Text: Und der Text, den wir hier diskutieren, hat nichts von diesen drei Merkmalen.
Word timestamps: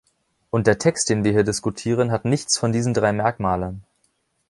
Und 0.49 0.65
der 0.65 0.79
Text, 0.79 1.11
den 1.11 1.23
wir 1.23 1.31
hier 1.31 1.43
diskutieren, 1.43 2.09
hat 2.09 2.25
nichts 2.25 2.57
von 2.57 2.71
diesen 2.71 2.95
drei 2.95 3.13
Merkmalen. 3.13 3.83